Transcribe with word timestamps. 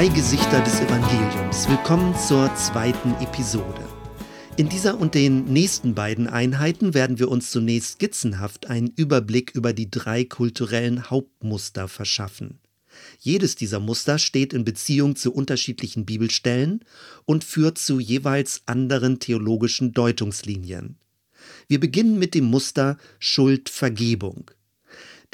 Drei 0.00 0.08
Gesichter 0.08 0.62
des 0.62 0.80
Evangeliums. 0.80 1.68
Willkommen 1.68 2.16
zur 2.16 2.54
zweiten 2.54 3.12
Episode. 3.22 3.86
In 4.56 4.70
dieser 4.70 4.98
und 4.98 5.14
den 5.14 5.44
nächsten 5.44 5.94
beiden 5.94 6.26
Einheiten 6.26 6.94
werden 6.94 7.18
wir 7.18 7.28
uns 7.28 7.50
zunächst 7.50 7.96
skizzenhaft 7.96 8.70
einen 8.70 8.94
Überblick 8.96 9.50
über 9.54 9.74
die 9.74 9.90
drei 9.90 10.24
kulturellen 10.24 11.10
Hauptmuster 11.10 11.86
verschaffen. 11.86 12.60
Jedes 13.18 13.56
dieser 13.56 13.78
Muster 13.78 14.18
steht 14.18 14.54
in 14.54 14.64
Beziehung 14.64 15.16
zu 15.16 15.34
unterschiedlichen 15.34 16.06
Bibelstellen 16.06 16.82
und 17.26 17.44
führt 17.44 17.76
zu 17.76 18.00
jeweils 18.00 18.62
anderen 18.64 19.18
theologischen 19.18 19.92
Deutungslinien. 19.92 20.96
Wir 21.68 21.78
beginnen 21.78 22.18
mit 22.18 22.34
dem 22.34 22.44
Muster 22.46 22.96
Schuldvergebung. 23.18 24.50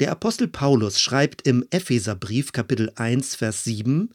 Der 0.01 0.11
Apostel 0.11 0.49
Paulus 0.49 0.99
schreibt 0.99 1.47
im 1.47 1.65
Epheserbrief 1.69 2.51
Kapitel 2.51 2.91
1 2.97 3.33
Vers 3.33 3.63
7 3.63 4.09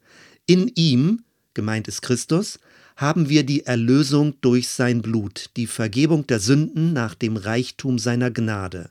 In 0.45 0.69
ihm, 0.75 1.23
gemeint 1.53 1.87
ist 1.87 2.01
Christus, 2.01 2.59
haben 2.97 3.29
wir 3.29 3.45
die 3.45 3.65
Erlösung 3.65 4.35
durch 4.41 4.67
sein 4.67 5.01
Blut, 5.01 5.49
die 5.55 5.67
Vergebung 5.67 6.27
der 6.27 6.39
Sünden 6.39 6.91
nach 6.91 7.15
dem 7.15 7.37
Reichtum 7.37 7.97
seiner 7.97 8.29
Gnade. 8.29 8.89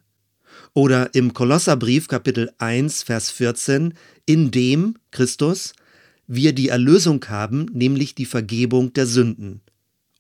Oder 0.73 1.15
im 1.15 1.35
Kolosserbrief 1.35 2.09
Kapitel 2.09 2.51
1 2.57 3.03
Vers 3.03 3.31
14 3.31 3.93
In 4.25 4.51
dem, 4.51 4.97
Christus, 5.11 5.75
wir 6.27 6.55
die 6.55 6.69
Erlösung 6.69 7.23
haben, 7.29 7.67
nämlich 7.75 8.15
die 8.15 8.27
Vergebung 8.27 8.95
der 8.95 9.07
Sünden. 9.07 9.61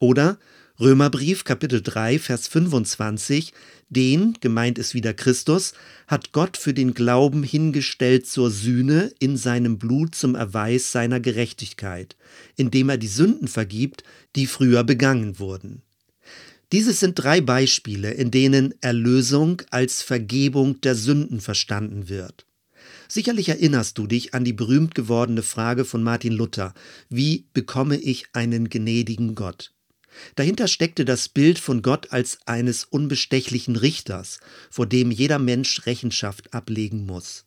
Oder 0.00 0.38
Römerbrief 0.82 1.44
Kapitel 1.44 1.80
3 1.80 2.18
Vers 2.18 2.48
25 2.48 3.52
den, 3.88 4.34
gemeint 4.40 4.80
ist 4.80 4.94
wieder 4.94 5.14
Christus, 5.14 5.74
hat 6.08 6.32
Gott 6.32 6.56
für 6.56 6.74
den 6.74 6.92
Glauben 6.92 7.44
hingestellt 7.44 8.26
zur 8.26 8.50
Sühne 8.50 9.12
in 9.20 9.36
seinem 9.36 9.78
Blut 9.78 10.16
zum 10.16 10.34
Erweis 10.34 10.90
seiner 10.90 11.20
Gerechtigkeit, 11.20 12.16
indem 12.56 12.88
er 12.88 12.98
die 12.98 13.06
Sünden 13.06 13.46
vergibt, 13.46 14.02
die 14.34 14.46
früher 14.46 14.82
begangen 14.82 15.38
wurden. 15.38 15.82
Dieses 16.72 16.98
sind 16.98 17.14
drei 17.14 17.40
Beispiele, 17.40 18.10
in 18.10 18.32
denen 18.32 18.74
Erlösung 18.80 19.62
als 19.70 20.02
Vergebung 20.02 20.80
der 20.80 20.96
Sünden 20.96 21.40
verstanden 21.40 22.08
wird. 22.08 22.44
Sicherlich 23.06 23.50
erinnerst 23.50 23.98
du 23.98 24.08
dich 24.08 24.34
an 24.34 24.42
die 24.42 24.52
berühmt 24.52 24.96
gewordene 24.96 25.42
Frage 25.42 25.84
von 25.84 26.02
Martin 26.02 26.32
Luther, 26.32 26.74
wie 27.08 27.44
bekomme 27.52 27.98
ich 27.98 28.26
einen 28.32 28.68
gnädigen 28.68 29.36
Gott? 29.36 29.71
Dahinter 30.34 30.68
steckte 30.68 31.04
das 31.04 31.28
Bild 31.28 31.58
von 31.58 31.82
Gott 31.82 32.12
als 32.12 32.38
eines 32.46 32.84
unbestechlichen 32.84 33.76
Richters, 33.76 34.40
vor 34.70 34.86
dem 34.86 35.10
jeder 35.10 35.38
Mensch 35.38 35.86
Rechenschaft 35.86 36.54
ablegen 36.54 37.06
muss. 37.06 37.44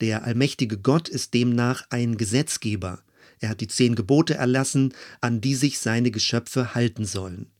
Der 0.00 0.24
allmächtige 0.24 0.78
Gott 0.78 1.08
ist 1.08 1.34
demnach 1.34 1.84
ein 1.90 2.16
Gesetzgeber. 2.16 3.02
Er 3.38 3.50
hat 3.50 3.60
die 3.60 3.68
zehn 3.68 3.94
Gebote 3.94 4.34
erlassen, 4.34 4.94
an 5.20 5.40
die 5.40 5.54
sich 5.54 5.78
seine 5.78 6.10
Geschöpfe 6.10 6.74
halten 6.74 7.04
sollen. 7.04 7.50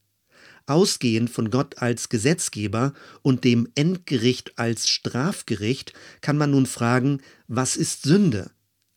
Ausgehend 0.67 1.31
von 1.31 1.51
Gott 1.51 1.79
als 1.79 2.09
Gesetzgeber 2.11 2.93
und 3.23 3.45
dem 3.45 3.69
Endgericht 3.75 4.59
als 4.59 4.89
Strafgericht 4.89 5.95
kann 6.21 6.39
man 6.39 6.53
nun 6.53 6.67
fragen, 6.67 7.23
was 7.49 7.77
ist 7.77 8.03
Sünde? 8.03 8.51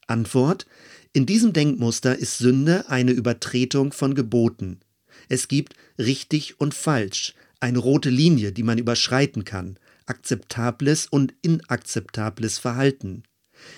Antwort 0.08 0.68
In 1.14 1.26
diesem 1.26 1.54
Denkmuster 1.54 2.18
ist 2.18 2.38
Sünde 2.38 2.90
eine 2.90 3.12
Übertretung 3.12 3.94
von 3.94 4.14
Geboten. 4.14 4.82
Es 5.30 5.48
gibt 5.48 5.76
richtig 5.98 6.60
und 6.60 6.74
falsch, 6.74 7.34
eine 7.60 7.80
rote 7.80 8.10
Linie, 8.10 8.52
die 8.52 8.64
man 8.64 8.78
überschreiten 8.78 9.46
kann, 9.46 9.78
akzeptables 10.06 11.08
und 11.08 11.34
inakzeptables 11.42 12.60
Verhalten. 12.60 13.24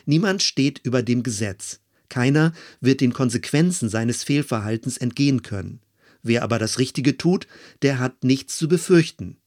Niemand 0.05 0.41
steht 0.41 0.79
über 0.83 1.03
dem 1.03 1.23
Gesetz. 1.23 1.79
Keiner 2.09 2.53
wird 2.81 3.01
den 3.01 3.13
Konsequenzen 3.13 3.89
seines 3.89 4.23
Fehlverhaltens 4.23 4.97
entgehen 4.97 5.41
können. 5.41 5.81
Wer 6.23 6.43
aber 6.43 6.57
das 6.57 6.79
Richtige 6.79 7.17
tut, 7.17 7.47
der 7.81 7.99
hat 7.99 8.23
nichts 8.23 8.57
zu 8.57 8.67
befürchten. 8.67 9.37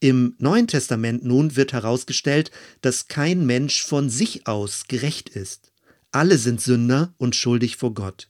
Im 0.00 0.34
Neuen 0.38 0.66
Testament 0.66 1.24
nun 1.24 1.56
wird 1.56 1.72
herausgestellt, 1.72 2.50
dass 2.80 3.08
kein 3.08 3.46
Mensch 3.46 3.84
von 3.84 4.10
sich 4.10 4.46
aus 4.46 4.84
gerecht 4.88 5.28
ist. 5.28 5.72
Alle 6.10 6.38
sind 6.38 6.60
Sünder 6.60 7.14
und 7.18 7.36
schuldig 7.36 7.76
vor 7.76 7.94
Gott. 7.94 8.29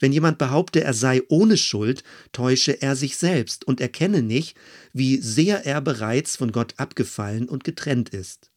Wenn 0.00 0.12
jemand 0.12 0.38
behaupte, 0.38 0.82
er 0.82 0.94
sei 0.94 1.22
ohne 1.28 1.56
Schuld, 1.56 2.02
täusche 2.32 2.82
er 2.82 2.96
sich 2.96 3.16
selbst 3.16 3.66
und 3.66 3.80
erkenne 3.80 4.22
nicht, 4.22 4.56
wie 4.92 5.18
sehr 5.18 5.66
er 5.66 5.80
bereits 5.80 6.36
von 6.36 6.52
Gott 6.52 6.74
abgefallen 6.76 7.48
und 7.48 7.64
getrennt 7.64 8.10
ist. 8.10 8.50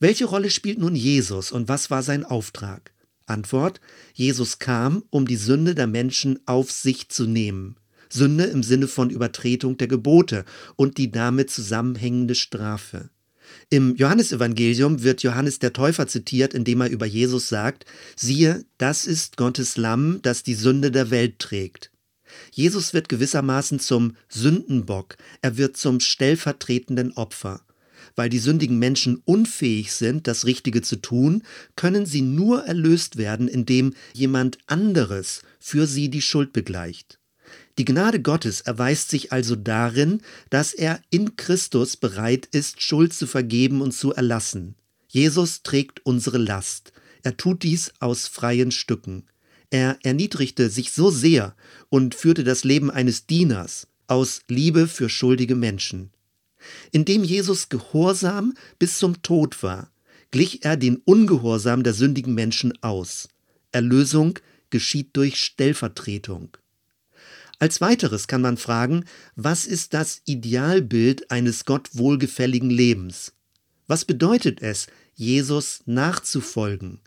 Welche 0.00 0.26
Rolle 0.26 0.50
spielt 0.50 0.78
nun 0.78 0.94
Jesus 0.94 1.52
und 1.52 1.68
was 1.68 1.90
war 1.90 2.02
sein 2.02 2.24
Auftrag? 2.24 2.92
Antwort: 3.26 3.80
Jesus 4.12 4.58
kam, 4.58 5.04
um 5.10 5.26
die 5.26 5.36
Sünde 5.36 5.74
der 5.74 5.86
Menschen 5.86 6.40
auf 6.46 6.70
sich 6.70 7.08
zu 7.08 7.26
nehmen. 7.26 7.76
Sünde 8.10 8.44
im 8.44 8.62
Sinne 8.62 8.86
von 8.86 9.10
Übertretung 9.10 9.76
der 9.76 9.88
Gebote 9.88 10.44
und 10.76 10.98
die 10.98 11.10
damit 11.10 11.50
zusammenhängende 11.50 12.34
Strafe. 12.34 13.10
Im 13.70 13.96
Johannesevangelium 13.96 15.02
wird 15.02 15.22
Johannes 15.22 15.58
der 15.58 15.72
Täufer 15.72 16.06
zitiert, 16.06 16.54
indem 16.54 16.80
er 16.80 16.90
über 16.90 17.06
Jesus 17.06 17.48
sagt, 17.48 17.86
siehe, 18.16 18.64
das 18.78 19.06
ist 19.06 19.36
Gottes 19.36 19.76
Lamm, 19.76 20.20
das 20.22 20.42
die 20.42 20.54
Sünde 20.54 20.90
der 20.90 21.10
Welt 21.10 21.38
trägt. 21.38 21.90
Jesus 22.50 22.94
wird 22.94 23.08
gewissermaßen 23.08 23.78
zum 23.78 24.16
Sündenbock, 24.28 25.16
er 25.42 25.56
wird 25.56 25.76
zum 25.76 26.00
stellvertretenden 26.00 27.12
Opfer. 27.12 27.62
Weil 28.16 28.28
die 28.28 28.38
sündigen 28.38 28.78
Menschen 28.78 29.22
unfähig 29.24 29.92
sind, 29.92 30.28
das 30.28 30.44
Richtige 30.44 30.82
zu 30.82 30.96
tun, 30.96 31.42
können 31.74 32.06
sie 32.06 32.22
nur 32.22 32.64
erlöst 32.64 33.16
werden, 33.16 33.48
indem 33.48 33.94
jemand 34.12 34.58
anderes 34.66 35.42
für 35.58 35.86
sie 35.86 36.10
die 36.10 36.22
Schuld 36.22 36.52
begleicht. 36.52 37.18
Die 37.76 37.84
Gnade 37.84 38.22
Gottes 38.22 38.60
erweist 38.60 39.10
sich 39.10 39.32
also 39.32 39.56
darin, 39.56 40.20
dass 40.50 40.74
er 40.74 41.00
in 41.10 41.36
Christus 41.36 41.96
bereit 41.96 42.46
ist, 42.52 42.82
Schuld 42.82 43.12
zu 43.12 43.26
vergeben 43.26 43.80
und 43.80 43.92
zu 43.92 44.12
erlassen. 44.12 44.76
Jesus 45.08 45.62
trägt 45.62 46.04
unsere 46.06 46.38
Last. 46.38 46.92
Er 47.22 47.36
tut 47.36 47.62
dies 47.62 47.92
aus 47.98 48.28
freien 48.28 48.70
Stücken. 48.70 49.24
Er 49.70 49.98
erniedrigte 50.02 50.70
sich 50.70 50.92
so 50.92 51.10
sehr 51.10 51.56
und 51.88 52.14
führte 52.14 52.44
das 52.44 52.62
Leben 52.64 52.90
eines 52.90 53.26
Dieners 53.26 53.88
aus 54.06 54.42
Liebe 54.48 54.86
für 54.86 55.08
schuldige 55.08 55.56
Menschen. 55.56 56.10
Indem 56.92 57.24
Jesus 57.24 57.68
gehorsam 57.68 58.54
bis 58.78 58.98
zum 58.98 59.22
Tod 59.22 59.62
war, 59.62 59.90
glich 60.30 60.64
er 60.64 60.76
den 60.76 60.98
Ungehorsam 60.98 61.82
der 61.82 61.94
sündigen 61.94 62.34
Menschen 62.34 62.72
aus. 62.82 63.28
Erlösung 63.72 64.38
geschieht 64.70 65.16
durch 65.16 65.42
Stellvertretung. 65.42 66.56
Als 67.58 67.80
weiteres 67.80 68.26
kann 68.26 68.40
man 68.40 68.56
fragen, 68.56 69.04
was 69.36 69.66
ist 69.66 69.94
das 69.94 70.22
Idealbild 70.24 71.30
eines 71.30 71.64
Gott 71.64 71.90
wohlgefälligen 71.92 72.70
Lebens? 72.70 73.32
Was 73.86 74.04
bedeutet 74.04 74.60
es, 74.62 74.86
Jesus 75.14 75.82
nachzufolgen? 75.86 77.00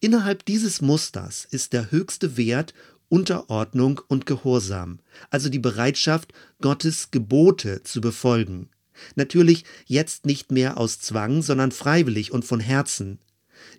Innerhalb 0.00 0.44
dieses 0.44 0.80
Musters 0.80 1.46
ist 1.50 1.72
der 1.72 1.90
höchste 1.90 2.36
Wert 2.36 2.74
Unterordnung 3.08 4.00
und 4.08 4.24
Gehorsam, 4.24 5.00
also 5.30 5.48
die 5.48 5.58
Bereitschaft, 5.58 6.32
Gottes 6.60 7.10
Gebote 7.10 7.82
zu 7.82 8.00
befolgen. 8.00 8.68
Natürlich 9.16 9.64
jetzt 9.86 10.26
nicht 10.26 10.52
mehr 10.52 10.78
aus 10.78 11.00
Zwang, 11.00 11.42
sondern 11.42 11.72
freiwillig 11.72 12.32
und 12.32 12.44
von 12.44 12.60
Herzen. 12.60 13.18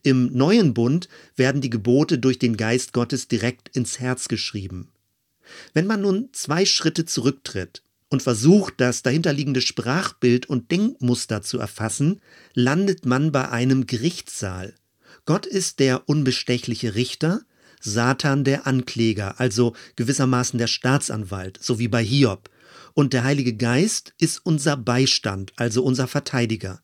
Im 0.03 0.33
neuen 0.33 0.73
Bund 0.73 1.07
werden 1.35 1.61
die 1.61 1.69
Gebote 1.69 2.19
durch 2.19 2.39
den 2.39 2.57
Geist 2.57 2.93
Gottes 2.93 3.27
direkt 3.27 3.69
ins 3.75 3.99
Herz 3.99 4.27
geschrieben. 4.27 4.89
Wenn 5.73 5.87
man 5.87 6.01
nun 6.01 6.29
zwei 6.33 6.65
Schritte 6.65 7.05
zurücktritt 7.05 7.83
und 8.09 8.21
versucht, 8.21 8.75
das 8.77 9.03
dahinterliegende 9.03 9.61
Sprachbild 9.61 10.47
und 10.47 10.71
Denkmuster 10.71 11.41
zu 11.41 11.59
erfassen, 11.59 12.21
landet 12.53 13.05
man 13.05 13.31
bei 13.31 13.49
einem 13.49 13.87
Gerichtssaal. 13.87 14.75
Gott 15.25 15.45
ist 15.45 15.79
der 15.79 16.09
unbestechliche 16.09 16.95
Richter, 16.95 17.41
Satan 17.79 18.43
der 18.43 18.67
Ankläger, 18.67 19.39
also 19.39 19.73
gewissermaßen 19.95 20.59
der 20.59 20.67
Staatsanwalt, 20.67 21.57
so 21.61 21.79
wie 21.79 21.87
bei 21.87 22.03
Hiob. 22.03 22.49
Und 22.93 23.13
der 23.13 23.23
Heilige 23.23 23.55
Geist 23.55 24.13
ist 24.19 24.45
unser 24.45 24.77
Beistand, 24.77 25.53
also 25.55 25.83
unser 25.83 26.07
Verteidiger. 26.07 26.81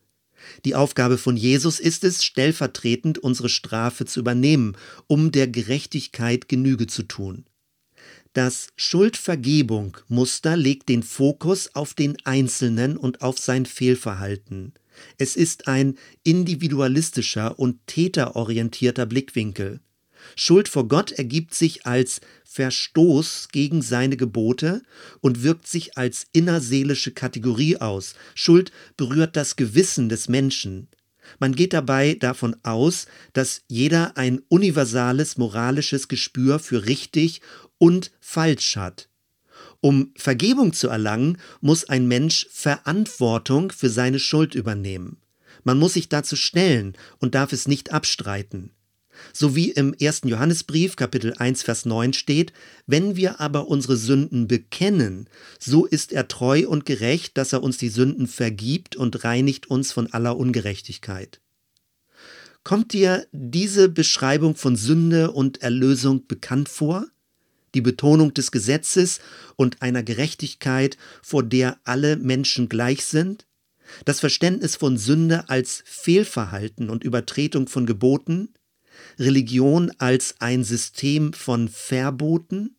Die 0.66 0.76
Aufgabe 0.76 1.18
von 1.18 1.36
Jesus 1.36 1.80
ist 1.80 2.04
es, 2.04 2.24
stellvertretend 2.24 3.20
unsere 3.20 3.50
Strafe 3.50 4.06
zu 4.06 4.20
übernehmen, 4.20 4.76
um 5.08 5.32
der 5.32 5.48
Gerechtigkeit 5.48 6.48
Genüge 6.48 6.88
zu 6.88 7.04
tun. 7.04 7.46
Das 8.38 8.68
Schuldvergebung-Muster 8.76 10.58
legt 10.58 10.90
den 10.90 11.02
Fokus 11.02 11.74
auf 11.74 11.96
den 11.96 12.18
Einzelnen 12.24 12.96
und 12.96 13.24
auf 13.24 13.40
sein 13.40 13.66
Fehlverhalten. 13.66 14.76
Es 15.18 15.36
ist 15.36 15.68
ein 15.68 15.98
individualistischer 16.22 17.58
und 17.58 17.80
täterorientierter 17.88 19.08
Blickwinkel. 19.08 19.80
Schuld 20.36 20.70
vor 20.70 20.88
Gott 20.88 21.14
ergibt 21.14 21.56
sich 21.56 21.88
als 21.88 22.22
Verstoß 22.46 23.48
gegen 23.52 23.82
seine 23.82 24.18
Gebote 24.18 24.84
und 25.20 25.42
wirkt 25.42 25.66
sich 25.66 25.98
als 25.98 26.28
innerseelische 26.32 27.14
Kategorie 27.14 27.78
aus. 27.78 28.14
Schuld 28.36 28.72
berührt 28.98 29.36
das 29.36 29.56
Gewissen 29.56 30.10
des 30.10 30.30
Menschen. 30.30 30.90
Man 31.40 31.56
geht 31.56 31.74
dabei 31.74 32.16
davon 32.16 32.56
aus, 32.64 33.08
dass 33.34 33.64
jeder 33.68 34.18
ein 34.18 34.42
universales 34.50 35.38
moralisches 35.38 36.08
Gespür 36.08 36.60
für 36.60 36.86
richtig 36.86 37.42
und 37.78 38.12
falsch 38.20 38.78
hat. 38.78 39.10
Um 39.82 40.12
Vergebung 40.18 40.74
zu 40.74 40.88
erlangen, 40.90 41.38
muss 41.62 41.86
ein 41.86 42.08
Mensch 42.08 42.48
Verantwortung 42.52 43.72
für 43.72 43.90
seine 43.90 44.20
Schuld 44.20 44.56
übernehmen. 44.56 45.22
Man 45.64 45.78
muss 45.78 45.94
sich 45.94 46.10
dazu 46.10 46.36
stellen 46.36 46.94
und 47.20 47.36
darf 47.36 47.54
es 47.54 47.68
nicht 47.68 47.92
abstreiten. 47.92 48.72
So 49.34 49.56
wie 49.56 49.72
im 49.72 49.94
ersten 49.94 50.28
Johannesbrief 50.28 50.96
Kapitel 50.96 51.34
1 51.38 51.64
Vers 51.64 51.86
9 51.86 52.14
steht, 52.14 52.54
wenn 52.86 53.16
wir 53.16 53.40
aber 53.40 53.68
unsere 53.68 53.98
Sünden 53.98 54.48
bekennen, 54.48 55.30
so 55.60 55.86
ist 55.86 56.12
er 56.12 56.28
treu 56.28 56.68
und 56.68 56.86
gerecht, 56.86 57.38
dass 57.38 57.54
er 57.54 57.64
uns 57.64 57.78
die 57.78 57.90
Sünden 57.90 58.28
vergibt 58.28 58.96
und 58.96 59.24
reinigt 59.24 59.70
uns 59.70 59.92
von 59.92 60.12
aller 60.14 60.38
Ungerechtigkeit. 60.38 61.42
Kommt 62.64 62.92
dir 62.92 63.26
diese 63.32 63.88
Beschreibung 63.88 64.56
von 64.56 64.76
Sünde 64.76 65.32
und 65.32 65.62
Erlösung 65.62 66.28
bekannt 66.28 66.68
vor? 66.68 67.08
Die 67.76 67.82
Betonung 67.82 68.34
des 68.34 68.52
Gesetzes 68.52 69.20
und 69.56 69.82
einer 69.82 70.04
Gerechtigkeit, 70.04 70.98
vor 71.22 71.44
der 71.44 71.80
alle 71.86 72.18
Menschen 72.18 72.68
gleich 72.68 73.06
sind? 73.06 73.46
Das 74.04 74.20
Verständnis 74.20 74.76
von 74.76 74.98
Sünde 74.98 75.48
als 75.50 75.82
Fehlverhalten 75.86 76.90
und 76.90 77.06
Übertretung 77.06 77.70
von 77.70 77.86
Geboten? 77.86 78.50
Religion 79.20 79.92
als 79.98 80.36
ein 80.40 80.64
System 80.64 81.34
von 81.34 81.70
Verboten? 81.70 82.76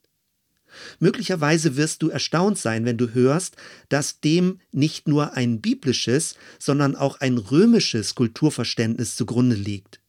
Möglicherweise 1.01 1.77
wirst 1.77 2.03
du 2.03 2.11
erstaunt 2.11 2.59
sein, 2.59 2.85
wenn 2.85 2.99
du 2.99 3.15
hörst, 3.15 3.57
dass 3.89 4.21
dem 4.21 4.61
nicht 4.71 5.09
nur 5.09 5.35
ein 5.35 5.61
biblisches, 5.61 6.35
sondern 6.59 6.95
auch 6.95 7.21
ein 7.21 7.39
römisches 7.39 8.15
Kulturverständnis 8.15 9.17
zugrunde 9.17 9.57
liegt. 9.57 10.01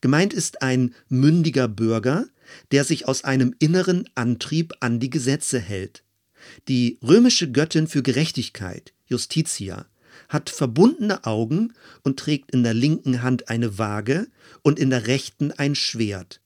Gemeint 0.00 0.32
ist 0.32 0.62
ein 0.62 0.94
mündiger 1.08 1.68
Bürger, 1.68 2.26
der 2.70 2.84
sich 2.84 3.08
aus 3.08 3.24
einem 3.24 3.54
inneren 3.58 4.08
Antrieb 4.14 4.74
an 4.80 5.00
die 5.00 5.10
Gesetze 5.10 5.58
hält. 5.58 6.04
Die 6.68 6.98
römische 7.02 7.50
Göttin 7.50 7.88
für 7.88 8.02
Gerechtigkeit, 8.02 8.92
Justitia, 9.06 9.86
hat 10.34 10.50
verbundene 10.50 11.24
Augen 11.24 11.72
und 12.02 12.18
trägt 12.18 12.50
in 12.50 12.62
der 12.62 12.74
linken 12.74 13.22
Hand 13.22 13.48
eine 13.48 13.78
Waage 13.78 14.26
und 14.62 14.78
in 14.78 14.90
der 14.90 15.06
rechten 15.06 15.52
ein 15.52 15.74
Schwert. 15.74 16.42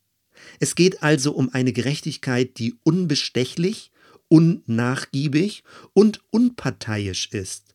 Es 0.61 0.76
geht 0.76 1.02
also 1.02 1.32
um 1.32 1.52
eine 1.52 1.73
Gerechtigkeit, 1.73 2.58
die 2.58 2.76
unbestechlich, 2.85 3.90
unnachgiebig 4.29 5.64
und 5.94 6.20
unparteiisch 6.31 7.31
ist. 7.32 7.75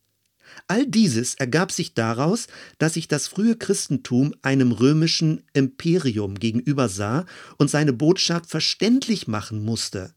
All 0.68 0.86
dieses 0.86 1.34
ergab 1.36 1.72
sich 1.72 1.96
daraus, 1.96 2.48
dass 2.78 2.94
sich 2.94 3.08
das 3.08 3.28
frühe 3.28 3.58
Christentum 3.58 4.36
einem 4.44 4.72
römischen 4.72 5.42
Imperium 5.54 6.36
gegenübersah 6.36 7.26
und 7.58 7.72
seine 7.72 7.92
Botschaft 7.92 8.50
verständlich 8.50 9.28
machen 9.28 9.64
musste. 9.64 10.14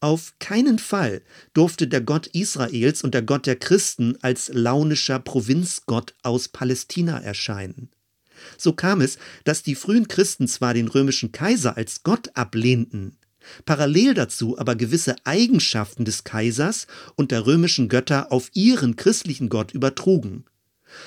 Auf 0.00 0.34
keinen 0.38 0.78
Fall 0.78 1.22
durfte 1.54 1.88
der 1.88 2.02
Gott 2.02 2.26
Israels 2.28 3.02
und 3.02 3.14
der 3.14 3.22
Gott 3.22 3.46
der 3.46 3.56
Christen 3.56 4.16
als 4.20 4.50
launischer 4.52 5.18
Provinzgott 5.18 6.14
aus 6.22 6.48
Palästina 6.48 7.18
erscheinen. 7.18 7.88
So 8.58 8.72
kam 8.74 9.00
es, 9.00 9.18
dass 9.44 9.62
die 9.62 9.74
frühen 9.74 10.08
Christen 10.08 10.48
zwar 10.48 10.74
den 10.74 10.88
römischen 10.88 11.32
Kaiser 11.32 11.76
als 11.78 12.02
Gott 12.02 12.30
ablehnten, 12.34 13.16
parallel 13.64 14.14
dazu 14.14 14.58
aber 14.58 14.74
gewisse 14.74 15.16
Eigenschaften 15.24 16.04
des 16.04 16.24
Kaisers 16.24 16.86
und 17.14 17.30
der 17.30 17.46
römischen 17.46 17.88
Götter 17.88 18.32
auf 18.32 18.50
ihren 18.52 18.96
christlichen 18.96 19.48
Gott 19.48 19.72
übertrugen. 19.72 20.44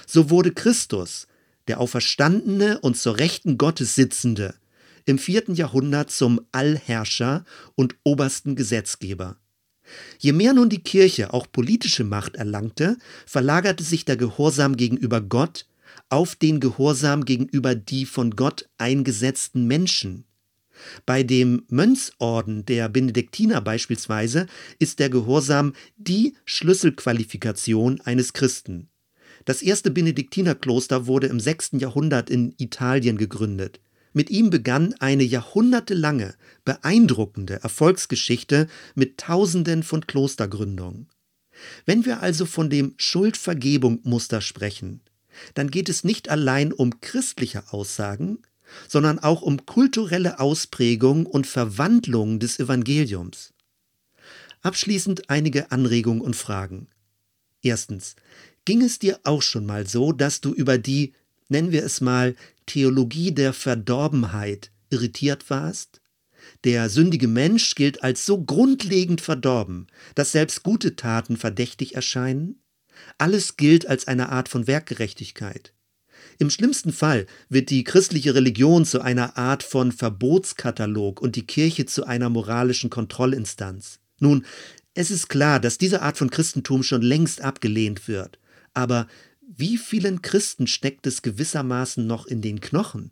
So 0.08 0.30
wurde 0.30 0.52
Christus, 0.52 1.28
der 1.68 1.80
auferstandene 1.80 2.80
und 2.80 2.98
zur 2.98 3.18
Rechten 3.20 3.58
Gottes 3.58 3.96
sitzende, 3.96 4.56
im 5.06 5.18
vierten 5.18 5.56
Jahrhundert 5.56 6.12
zum 6.12 6.42
Allherrscher 6.52 7.46
und 7.76 7.96
obersten 8.04 8.56
Gesetzgeber. 8.56 9.38
Je 10.20 10.34
mehr 10.34 10.54
nun 10.54 10.70
die 10.70 10.84
Kirche 10.84 11.34
auch 11.34 11.48
politische 11.52 12.04
Macht 12.04 12.36
erlangte, 12.36 12.98
verlagerte 13.26 13.84
sich 13.84 14.06
der 14.06 14.18
Gehorsam 14.18 14.78
gegenüber 14.78 15.22
Gott 15.22 15.66
auf 16.10 16.36
den 16.36 16.60
Gehorsam 16.60 17.26
gegenüber 17.26 17.76
die 17.76 18.06
von 18.06 18.32
Gott 18.32 18.70
eingesetzten 18.78 19.68
Menschen. 19.68 20.26
Bei 21.06 21.24
dem 21.24 21.64
Mönchsorden 21.68 22.66
der 22.66 22.88
Benediktiner 22.90 23.62
beispielsweise 23.62 24.48
ist 24.80 25.00
der 25.00 25.10
Gehorsam 25.10 25.74
die 25.98 26.36
Schlüsselqualifikation 26.46 28.00
eines 28.02 28.34
Christen. 28.34 28.90
Das 29.46 29.62
erste 29.62 29.92
Benediktinerkloster 29.92 31.08
wurde 31.08 31.28
im 31.28 31.40
6. 31.40 31.72
Jahrhundert 31.74 32.30
in 32.30 32.54
Italien 32.58 33.18
gegründet. 33.18 33.80
Mit 34.14 34.30
ihm 34.30 34.50
begann 34.50 34.94
eine 35.00 35.24
jahrhundertelange, 35.24 36.36
beeindruckende 36.66 37.62
Erfolgsgeschichte 37.62 38.68
mit 38.96 39.18
Tausenden 39.18 39.84
von 39.84 40.08
Klostergründungen. 40.08 41.08
Wenn 41.86 42.06
wir 42.06 42.22
also 42.22 42.46
von 42.46 42.70
dem 42.70 42.96
Schuldvergebung-Muster 42.98 44.42
sprechen, 44.42 45.02
dann 45.54 45.70
geht 45.70 45.90
es 45.90 46.04
nicht 46.04 46.30
allein 46.30 46.74
um 46.74 47.02
christliche 47.02 47.72
Aussagen, 47.72 48.40
sondern 48.88 49.20
auch 49.20 49.42
um 49.42 49.66
kulturelle 49.66 50.40
Ausprägung 50.40 51.26
und 51.26 51.48
Verwandlung 51.48 52.40
des 52.40 52.60
Evangeliums. 52.60 53.54
Abschließend 54.62 55.30
einige 55.30 55.72
Anregungen 55.72 56.22
und 56.22 56.36
Fragen. 56.36 56.88
Erstens, 57.62 58.16
ging 58.66 58.82
es 58.82 59.00
dir 59.00 59.20
auch 59.24 59.42
schon 59.42 59.66
mal 59.66 59.88
so, 59.88 60.12
dass 60.12 60.42
du 60.42 60.54
über 60.54 60.78
die, 60.78 61.14
nennen 61.48 61.72
wir 61.72 61.84
es 61.84 62.02
mal, 62.02 62.36
Theologie 62.70 63.32
der 63.34 63.52
Verdorbenheit 63.52 64.72
irritiert 64.92 65.50
warst? 65.50 66.02
Der 66.64 66.90
sündige 66.90 67.28
Mensch 67.28 67.74
gilt 67.74 68.04
als 68.04 68.28
so 68.28 68.44
grundlegend 68.44 69.22
verdorben, 69.22 69.88
dass 70.14 70.32
selbst 70.32 70.62
gute 70.62 70.96
Taten 70.96 71.36
verdächtig 71.36 71.96
erscheinen? 71.96 72.62
Alles 73.18 73.58
gilt 73.58 73.88
als 73.88 74.08
eine 74.08 74.30
Art 74.30 74.50
von 74.50 74.68
Werkgerechtigkeit. 74.68 75.74
Im 76.38 76.52
schlimmsten 76.52 76.94
Fall 76.94 77.26
wird 77.50 77.72
die 77.72 77.84
christliche 77.84 78.36
Religion 78.36 78.86
zu 78.86 79.02
einer 79.02 79.36
Art 79.36 79.64
von 79.64 79.92
Verbotskatalog 79.92 81.22
und 81.22 81.36
die 81.36 81.48
Kirche 81.48 81.88
zu 81.88 82.06
einer 82.06 82.30
moralischen 82.30 82.92
Kontrollinstanz. 82.92 84.00
Nun, 84.20 84.46
es 84.94 85.10
ist 85.10 85.28
klar, 85.28 85.60
dass 85.60 85.80
diese 85.80 86.04
Art 86.04 86.18
von 86.18 86.30
Christentum 86.30 86.84
schon 86.84 87.02
längst 87.02 87.42
abgelehnt 87.42 88.08
wird. 88.08 88.38
Aber 88.74 89.08
wie 89.56 89.78
vielen 89.78 90.22
Christen 90.22 90.68
steckt 90.68 91.08
es 91.08 91.22
gewissermaßen 91.22 92.06
noch 92.06 92.28
in 92.28 92.42
den 92.42 92.62
Knochen? 92.62 93.12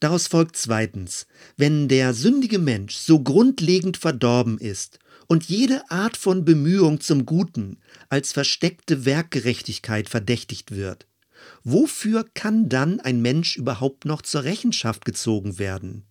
Daraus 0.00 0.26
folgt 0.26 0.56
zweitens, 0.56 1.26
wenn 1.56 1.88
der 1.88 2.12
sündige 2.12 2.58
Mensch 2.58 2.96
so 2.96 3.22
grundlegend 3.22 3.96
verdorben 3.96 4.58
ist 4.58 4.98
und 5.28 5.44
jede 5.44 5.90
Art 5.90 6.16
von 6.16 6.44
Bemühung 6.44 7.00
zum 7.00 7.24
Guten 7.24 7.78
als 8.08 8.32
versteckte 8.32 9.04
Werkgerechtigkeit 9.04 10.08
verdächtigt 10.08 10.72
wird, 10.72 11.06
wofür 11.64 12.26
kann 12.34 12.68
dann 12.68 13.00
ein 13.00 13.22
Mensch 13.22 13.56
überhaupt 13.56 14.04
noch 14.04 14.22
zur 14.22 14.44
Rechenschaft 14.44 15.04
gezogen 15.04 15.58
werden? 15.58 16.04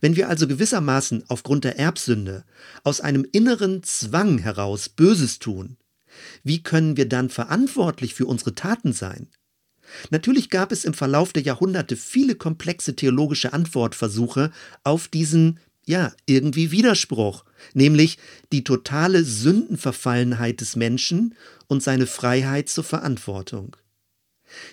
Wenn 0.00 0.14
wir 0.14 0.28
also 0.28 0.46
gewissermaßen 0.46 1.24
aufgrund 1.26 1.64
der 1.64 1.78
Erbsünde 1.78 2.44
aus 2.84 3.00
einem 3.00 3.26
inneren 3.32 3.82
Zwang 3.82 4.38
heraus 4.38 4.88
Böses 4.88 5.40
tun, 5.40 5.76
wie 6.42 6.62
können 6.62 6.96
wir 6.96 7.08
dann 7.08 7.30
verantwortlich 7.30 8.14
für 8.14 8.26
unsere 8.26 8.54
Taten 8.54 8.92
sein? 8.92 9.28
Natürlich 10.10 10.50
gab 10.50 10.72
es 10.72 10.84
im 10.84 10.94
Verlauf 10.94 11.32
der 11.32 11.42
Jahrhunderte 11.42 11.96
viele 11.96 12.34
komplexe 12.34 12.96
theologische 12.96 13.52
Antwortversuche 13.52 14.50
auf 14.82 15.08
diesen, 15.08 15.60
ja, 15.84 16.12
irgendwie 16.26 16.70
Widerspruch, 16.70 17.44
nämlich 17.74 18.18
die 18.52 18.64
totale 18.64 19.24
Sündenverfallenheit 19.24 20.60
des 20.60 20.76
Menschen 20.76 21.34
und 21.66 21.82
seine 21.82 22.06
Freiheit 22.06 22.68
zur 22.68 22.84
Verantwortung. 22.84 23.76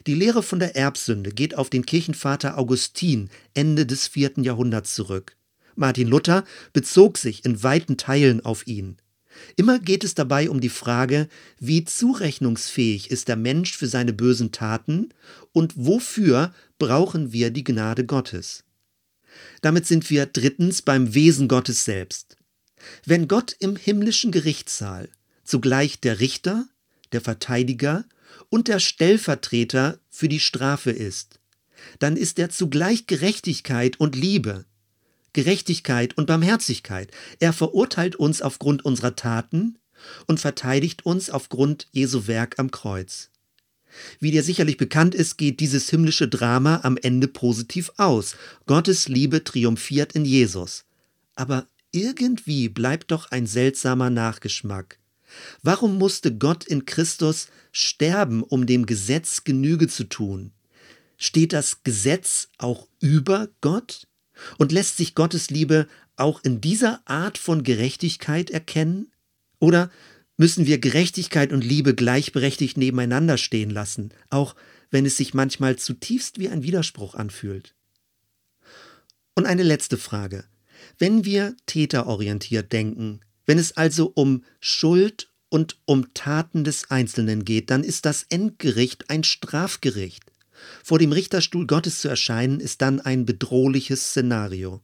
Die 0.07 0.13
Lehre 0.13 0.43
von 0.43 0.59
der 0.59 0.75
Erbsünde 0.75 1.31
geht 1.31 1.55
auf 1.57 1.69
den 1.69 1.85
Kirchenvater 1.85 2.57
Augustin 2.57 3.29
Ende 3.53 3.85
des 3.85 4.07
vierten 4.07 4.43
Jahrhunderts 4.43 4.95
zurück. 4.95 5.35
Martin 5.75 6.07
Luther 6.07 6.43
bezog 6.73 7.17
sich 7.17 7.45
in 7.45 7.63
weiten 7.63 7.97
Teilen 7.97 8.45
auf 8.45 8.67
ihn. 8.67 8.97
Immer 9.55 9.79
geht 9.79 10.03
es 10.03 10.13
dabei 10.13 10.49
um 10.49 10.61
die 10.61 10.69
Frage, 10.69 11.27
wie 11.59 11.83
zurechnungsfähig 11.83 13.11
ist 13.11 13.27
der 13.27 13.35
Mensch 13.35 13.77
für 13.77 13.87
seine 13.87 14.13
bösen 14.13 14.51
Taten 14.51 15.09
und 15.51 15.73
wofür 15.75 16.53
brauchen 16.77 17.31
wir 17.31 17.51
die 17.51 17.63
Gnade 17.63 18.05
Gottes. 18.05 18.63
Damit 19.61 19.85
sind 19.85 20.09
wir 20.09 20.25
drittens 20.25 20.81
beim 20.81 21.13
Wesen 21.13 21.47
Gottes 21.47 21.85
selbst. 21.85 22.37
Wenn 23.05 23.27
Gott 23.27 23.55
im 23.59 23.75
himmlischen 23.75 24.31
Gerichtssaal 24.31 25.09
zugleich 25.43 25.99
der 25.99 26.19
Richter, 26.19 26.67
der 27.11 27.21
Verteidiger 27.21 28.05
und 28.49 28.67
der 28.67 28.79
Stellvertreter 28.79 29.99
für 30.09 30.27
die 30.27 30.39
Strafe 30.39 30.91
ist, 30.91 31.39
dann 31.99 32.17
ist 32.17 32.39
er 32.39 32.49
zugleich 32.49 33.07
Gerechtigkeit 33.07 33.99
und 33.99 34.15
Liebe, 34.15 34.65
Gerechtigkeit 35.33 36.17
und 36.17 36.27
Barmherzigkeit. 36.27 37.11
Er 37.39 37.53
verurteilt 37.53 38.15
uns 38.15 38.41
aufgrund 38.41 38.83
unserer 38.85 39.15
Taten 39.15 39.77
und 40.27 40.39
verteidigt 40.39 41.05
uns 41.05 41.29
aufgrund 41.29 41.87
Jesu 41.91 42.27
Werk 42.27 42.59
am 42.59 42.71
Kreuz. 42.71 43.29
Wie 44.19 44.31
dir 44.31 44.43
sicherlich 44.43 44.77
bekannt 44.77 45.15
ist, 45.15 45.37
geht 45.37 45.59
dieses 45.59 45.89
himmlische 45.89 46.27
Drama 46.27 46.81
am 46.83 46.97
Ende 46.97 47.27
positiv 47.27 47.91
aus. 47.97 48.35
Gottes 48.65 49.07
Liebe 49.07 49.43
triumphiert 49.43 50.13
in 50.13 50.25
Jesus. 50.25 50.85
Aber 51.35 51.67
irgendwie 51.91 52.69
bleibt 52.69 53.11
doch 53.11 53.31
ein 53.31 53.47
seltsamer 53.47 54.09
Nachgeschmack. 54.09 54.99
Warum 55.61 55.97
musste 55.97 56.35
Gott 56.35 56.65
in 56.65 56.85
Christus 56.85 57.47
sterben, 57.71 58.43
um 58.43 58.65
dem 58.65 58.85
Gesetz 58.85 59.43
Genüge 59.43 59.87
zu 59.87 60.05
tun? 60.05 60.51
Steht 61.17 61.53
das 61.53 61.83
Gesetz 61.83 62.49
auch 62.57 62.87
über 62.99 63.49
Gott? 63.61 64.07
Und 64.57 64.71
lässt 64.71 64.97
sich 64.97 65.15
Gottes 65.15 65.49
Liebe 65.49 65.87
auch 66.15 66.43
in 66.43 66.61
dieser 66.61 67.01
Art 67.05 67.37
von 67.37 67.63
Gerechtigkeit 67.63 68.49
erkennen? 68.49 69.11
Oder 69.59 69.91
müssen 70.37 70.65
wir 70.65 70.79
Gerechtigkeit 70.79 71.53
und 71.53 71.63
Liebe 71.63 71.93
gleichberechtigt 71.93 72.77
nebeneinander 72.77 73.37
stehen 73.37 73.69
lassen, 73.69 74.13
auch 74.29 74.55
wenn 74.89 75.05
es 75.05 75.17
sich 75.17 75.33
manchmal 75.33 75.77
zutiefst 75.77 76.39
wie 76.39 76.49
ein 76.49 76.63
Widerspruch 76.63 77.15
anfühlt? 77.15 77.75
Und 79.35 79.45
eine 79.45 79.63
letzte 79.63 79.97
Frage. 79.97 80.45
Wenn 80.97 81.25
wir 81.25 81.55
täterorientiert 81.65 82.71
denken, 82.71 83.21
wenn 83.45 83.57
es 83.57 83.77
also 83.77 84.11
um 84.13 84.43
Schuld 84.59 85.31
und 85.49 85.77
um 85.85 86.13
Taten 86.13 86.63
des 86.63 86.89
Einzelnen 86.89 87.45
geht, 87.45 87.69
dann 87.69 87.83
ist 87.83 88.05
das 88.05 88.23
Endgericht 88.29 89.09
ein 89.09 89.23
Strafgericht. 89.23 90.30
Vor 90.83 90.99
dem 90.99 91.11
Richterstuhl 91.11 91.67
Gottes 91.67 92.01
zu 92.01 92.07
erscheinen, 92.07 92.59
ist 92.59 92.81
dann 92.81 92.99
ein 92.99 93.25
bedrohliches 93.25 94.09
Szenario. 94.09 94.81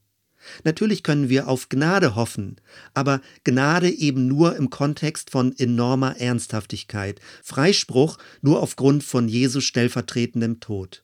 Natürlich 0.63 1.03
können 1.03 1.29
wir 1.29 1.47
auf 1.47 1.69
Gnade 1.69 2.15
hoffen, 2.15 2.57
aber 2.93 3.21
Gnade 3.43 3.89
eben 3.89 4.27
nur 4.27 4.55
im 4.55 4.69
Kontext 4.69 5.29
von 5.29 5.57
enormer 5.57 6.17
Ernsthaftigkeit, 6.19 7.19
Freispruch 7.43 8.17
nur 8.41 8.61
aufgrund 8.61 9.03
von 9.03 9.27
Jesus 9.27 9.65
stellvertretendem 9.65 10.59
Tod. 10.59 11.03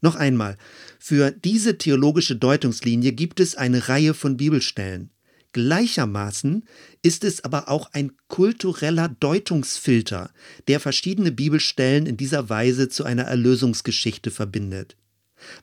Noch 0.00 0.16
einmal, 0.16 0.56
für 0.98 1.30
diese 1.30 1.78
theologische 1.78 2.36
Deutungslinie 2.36 3.12
gibt 3.12 3.38
es 3.38 3.54
eine 3.54 3.88
Reihe 3.88 4.14
von 4.14 4.36
Bibelstellen. 4.36 5.10
Gleichermaßen 5.52 6.64
ist 7.02 7.24
es 7.24 7.42
aber 7.42 7.68
auch 7.68 7.92
ein 7.92 8.12
kultureller 8.28 9.08
Deutungsfilter, 9.08 10.30
der 10.68 10.78
verschiedene 10.78 11.32
Bibelstellen 11.32 12.06
in 12.06 12.16
dieser 12.16 12.48
Weise 12.48 12.88
zu 12.88 13.04
einer 13.04 13.24
Erlösungsgeschichte 13.24 14.30
verbindet. 14.30 14.96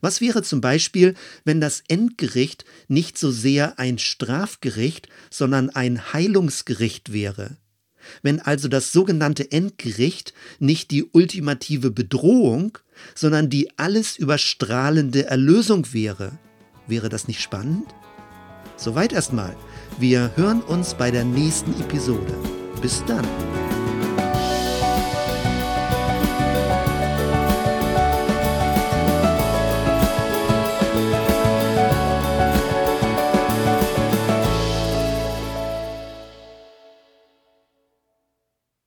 Was 0.02 0.22
wäre 0.22 0.44
zum 0.44 0.60
Beispiel, 0.60 1.14
wenn 1.46 1.62
das 1.62 1.84
Endgericht 1.88 2.66
nicht 2.88 3.18
so 3.18 3.32
sehr 3.32 3.80
ein 3.80 3.98
Strafgericht, 3.98 5.08
sondern 5.30 5.70
ein 5.70 6.12
Heilungsgericht 6.14 7.14
wäre? 7.14 7.58
Wenn 8.22 8.40
also 8.40 8.68
das 8.68 8.92
sogenannte 8.92 9.52
Endgericht 9.52 10.34
nicht 10.60 10.92
die 10.92 11.06
ultimative 11.12 11.92
Bedrohung, 11.92 12.78
sondern 13.16 13.50
die 13.50 13.78
alles 13.78 14.18
überstrahlende 14.18 15.26
Erlösung 15.26 15.94
wäre, 15.94 16.38
wäre 16.88 17.10
das 17.10 17.28
nicht 17.28 17.42
spannend? 17.42 17.86
Soweit 18.78 19.12
erstmal. 19.12 19.56
Wir 19.98 20.32
hören 20.36 20.62
uns 20.62 20.94
bei 20.94 21.10
der 21.12 21.26
nächsten 21.26 21.74
Episode. 21.82 22.34
Bis 22.82 23.04
dann. 23.06 23.26